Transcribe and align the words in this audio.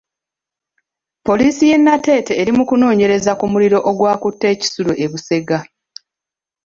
Poliisi 1.25 1.63
y'e 1.69 1.77
Nateete 1.79 2.33
eri 2.41 2.51
mu 2.57 2.63
kunoonyereza 2.69 3.31
ku 3.39 3.45
muliro 3.51 3.77
ogwakutte 3.89 4.45
e 4.53 4.55
kisulo 4.61 4.93
e 5.03 5.05
Busega. 5.11 5.59